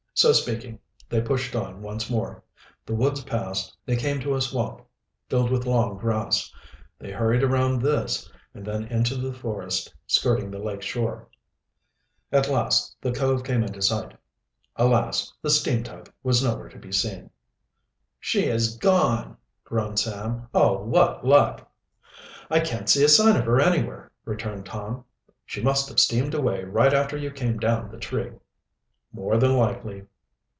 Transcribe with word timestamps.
So 0.13 0.33
speaking, 0.33 0.77
they 1.09 1.21
pushed 1.21 1.55
on 1.55 1.81
once 1.81 2.07
more. 2.07 2.43
The 2.85 2.93
woods 2.93 3.23
passed, 3.23 3.75
they 3.87 3.95
came 3.95 4.19
to 4.19 4.35
a 4.35 4.41
swamp 4.41 4.83
filled 5.29 5.49
with 5.49 5.65
long 5.65 5.97
grass. 5.97 6.53
They 6.99 7.09
hurried 7.09 7.41
around 7.41 7.81
this, 7.81 8.29
and 8.53 8.63
then 8.63 8.83
into 8.85 9.15
the 9.15 9.33
forest 9.33 9.95
skirting 10.05 10.51
the 10.51 10.59
lake 10.59 10.83
shore. 10.83 11.27
At 12.31 12.49
last 12.49 12.95
the 13.01 13.11
cove 13.13 13.43
came 13.43 13.63
into 13.63 13.81
sight. 13.81 14.15
Alas! 14.75 15.33
the 15.41 15.49
steam 15.49 15.81
tug 15.81 16.11
was 16.21 16.43
nowhere 16.43 16.69
to 16.69 16.77
be 16.77 16.91
seen. 16.91 17.31
"She 18.19 18.45
has 18.45 18.77
gone!" 18.77 19.37
groaned 19.63 19.97
Sam. 19.97 20.49
"Oh, 20.53 20.83
what 20.83 21.25
luck! 21.25 21.71
"I 22.47 22.59
can't 22.59 22.89
see 22.89 23.03
a 23.03 23.09
sign 23.09 23.37
of 23.37 23.45
her 23.45 23.59
anywhere?" 23.59 24.11
returned 24.25 24.67
Tom. 24.67 25.05
"She 25.47 25.61
must 25.63 25.89
have 25.89 25.99
steamed 26.01 26.35
away 26.35 26.63
right 26.63 26.93
after 26.93 27.17
you 27.17 27.31
came 27.31 27.57
down 27.57 27.89
the 27.89 27.97
tree." 27.97 28.33
"More 29.11 29.37
than 29.37 29.57
likely." 29.57 30.03